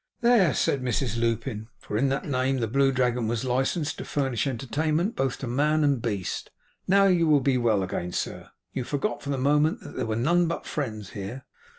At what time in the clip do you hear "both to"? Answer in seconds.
5.15-5.45